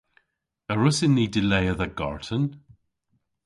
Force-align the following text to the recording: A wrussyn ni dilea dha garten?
A 0.71 0.73
wrussyn 0.77 1.13
ni 1.15 1.25
dilea 1.33 1.73
dha 1.79 1.87
garten? 1.99 2.43